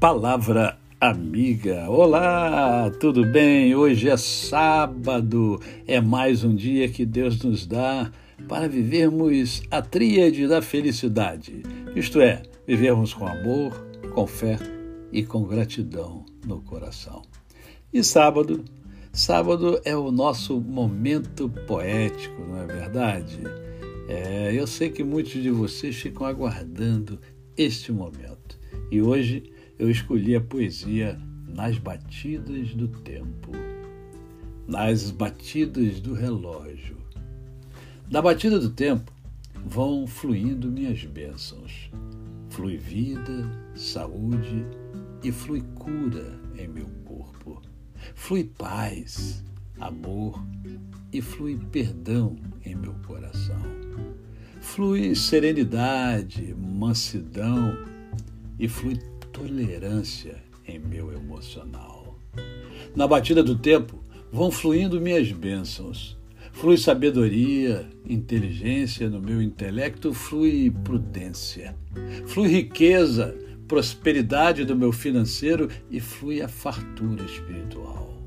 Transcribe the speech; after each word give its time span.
Palavra 0.00 0.78
Amiga. 1.00 1.88
Olá, 1.88 2.90
tudo 3.00 3.24
bem? 3.24 3.74
Hoje 3.74 4.08
é 4.08 4.16
sábado, 4.16 5.60
é 5.86 6.00
mais 6.00 6.44
um 6.44 6.54
dia 6.54 6.88
que 6.88 7.06
Deus 7.06 7.42
nos 7.42 7.66
dá 7.66 8.10
para 8.48 8.68
vivermos 8.68 9.62
a 9.70 9.80
tríade 9.80 10.46
da 10.46 10.60
felicidade, 10.60 11.62
isto 11.94 12.20
é, 12.20 12.42
vivermos 12.66 13.14
com 13.14 13.26
amor, 13.26 13.72
com 14.14 14.26
fé 14.26 14.58
e 15.12 15.22
com 15.22 15.44
gratidão 15.44 16.24
no 16.46 16.60
coração. 16.60 17.22
E 17.92 18.02
sábado, 18.02 18.64
sábado 19.12 19.80
é 19.84 19.96
o 19.96 20.10
nosso 20.10 20.60
momento 20.60 21.48
poético, 21.66 22.42
não 22.42 22.62
é 22.62 22.66
verdade? 22.66 23.40
É, 24.08 24.52
eu 24.52 24.66
sei 24.66 24.90
que 24.90 25.02
muitos 25.02 25.42
de 25.42 25.50
vocês 25.50 25.96
ficam 25.96 26.26
aguardando 26.26 27.18
este 27.56 27.92
momento. 27.92 28.58
E 28.90 29.00
hoje 29.00 29.53
eu 29.78 29.90
escolhi 29.90 30.36
a 30.36 30.40
poesia 30.40 31.18
Nas 31.48 31.78
Batidas 31.78 32.74
do 32.74 32.88
Tempo, 32.88 33.52
nas 34.66 35.10
batidas 35.10 36.00
do 36.00 36.14
relógio. 36.14 36.96
Da 38.08 38.22
batida 38.22 38.58
do 38.58 38.70
tempo 38.70 39.12
vão 39.66 40.06
fluindo 40.06 40.70
minhas 40.70 41.04
bênçãos. 41.04 41.90
Flui 42.50 42.76
vida, 42.76 43.50
saúde 43.74 44.64
e 45.22 45.32
flui 45.32 45.62
cura 45.74 46.38
em 46.56 46.68
meu 46.68 46.86
corpo. 47.04 47.60
Flui 48.14 48.44
paz, 48.44 49.44
amor 49.80 50.42
e 51.12 51.20
flui 51.20 51.58
perdão 51.70 52.36
em 52.64 52.74
meu 52.74 52.94
coração. 53.06 53.60
Flui 54.60 55.14
serenidade, 55.14 56.54
mansidão 56.54 57.76
e 58.58 58.68
flui 58.68 58.98
tolerância 59.34 60.36
em 60.66 60.78
meu 60.78 61.12
emocional. 61.12 62.16
Na 62.94 63.06
batida 63.06 63.42
do 63.42 63.58
tempo 63.58 64.02
vão 64.32 64.50
fluindo 64.50 65.00
minhas 65.00 65.30
bênçãos. 65.32 66.16
Flui 66.52 66.78
sabedoria, 66.78 67.84
inteligência 68.08 69.10
no 69.10 69.20
meu 69.20 69.42
intelecto, 69.42 70.14
flui 70.14 70.70
prudência. 70.84 71.74
Flui 72.26 72.48
riqueza, 72.48 73.36
prosperidade 73.66 74.64
do 74.64 74.76
meu 74.76 74.92
financeiro 74.92 75.68
e 75.90 75.98
flui 75.98 76.40
a 76.40 76.46
fartura 76.46 77.24
espiritual. 77.24 78.22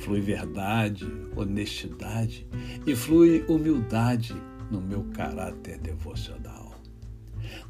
Flui 0.00 0.22
verdade, 0.22 1.06
honestidade 1.36 2.46
e 2.86 2.96
flui 2.96 3.44
humildade 3.46 4.34
no 4.70 4.80
meu 4.80 5.04
caráter 5.12 5.78
devocional. 5.78 6.74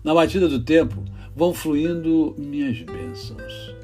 Na 0.05 0.15
batida 0.15 0.49
do 0.49 0.63
tempo 0.65 1.05
vão 1.35 1.53
fluindo 1.53 2.35
minhas 2.39 2.81
bênçãos. 2.83 3.75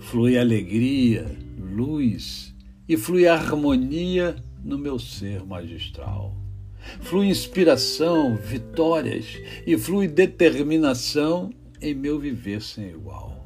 Flui 0.00 0.38
alegria, 0.38 1.26
luz 1.58 2.54
e 2.88 2.96
flui 2.96 3.26
harmonia 3.26 4.36
no 4.64 4.78
meu 4.78 4.98
ser 4.98 5.44
magistral. 5.44 6.34
Flui 7.00 7.26
inspiração, 7.28 8.36
vitórias 8.36 9.38
e 9.66 9.76
flui 9.76 10.06
determinação 10.06 11.50
em 11.80 11.94
meu 11.94 12.18
viver 12.18 12.62
sem 12.62 12.90
igual. 12.90 13.44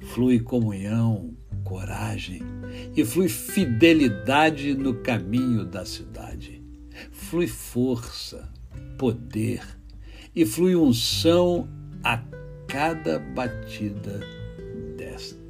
Flui 0.00 0.40
comunhão, 0.40 1.34
coragem 1.64 2.42
e 2.96 3.04
flui 3.04 3.28
fidelidade 3.28 4.74
no 4.74 4.94
caminho 4.94 5.64
da 5.64 5.84
cidade. 5.84 6.62
Flui 7.12 7.46
força, 7.46 8.52
poder 8.96 9.62
e 10.34 10.46
flui 10.46 10.76
unção 10.76 11.68
a 12.02 12.22
cada 12.70 13.18
batida 13.18 14.20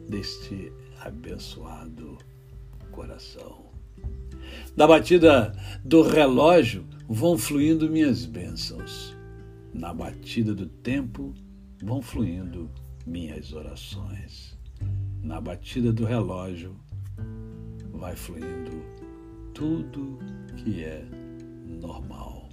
deste 0.08 0.72
abençoado 1.00 2.16
coração. 2.90 3.70
Da 4.74 4.86
batida 4.86 5.52
do 5.84 6.02
relógio 6.02 6.84
vão 7.06 7.36
fluindo 7.36 7.90
minhas 7.90 8.24
bênçãos. 8.24 9.14
Na 9.74 9.92
batida 9.92 10.54
do 10.54 10.66
tempo 10.66 11.34
vão 11.82 12.00
fluindo 12.00 12.70
minhas 13.06 13.52
orações. 13.52 14.58
Na 15.22 15.40
batida 15.42 15.92
do 15.92 16.06
relógio 16.06 16.74
vai 17.92 18.16
fluindo 18.16 18.82
tudo 19.52 20.18
que 20.56 20.82
é 20.82 21.04
normal. 21.66 22.48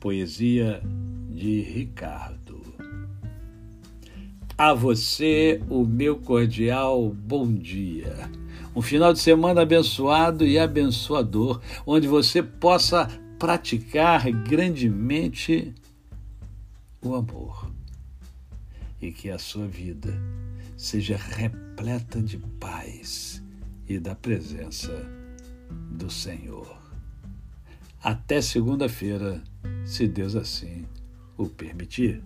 Poesia 0.00 0.82
de 1.30 1.60
Ricardo. 1.60 2.61
A 4.56 4.74
você, 4.74 5.62
o 5.70 5.84
meu 5.84 6.16
cordial 6.16 7.08
bom 7.10 7.50
dia. 7.52 8.30
Um 8.76 8.82
final 8.82 9.12
de 9.12 9.18
semana 9.18 9.62
abençoado 9.62 10.46
e 10.46 10.58
abençoador, 10.58 11.60
onde 11.86 12.06
você 12.06 12.42
possa 12.42 13.08
praticar 13.38 14.30
grandemente 14.30 15.74
o 17.02 17.14
amor 17.14 17.72
e 19.00 19.10
que 19.10 19.30
a 19.30 19.38
sua 19.38 19.66
vida 19.66 20.14
seja 20.76 21.16
repleta 21.16 22.20
de 22.20 22.38
paz 22.60 23.42
e 23.88 23.98
da 23.98 24.14
presença 24.14 24.92
do 25.90 26.10
Senhor. 26.10 26.80
Até 28.02 28.40
segunda-feira, 28.40 29.42
se 29.84 30.06
Deus 30.06 30.36
assim 30.36 30.86
o 31.36 31.48
permitir. 31.48 32.22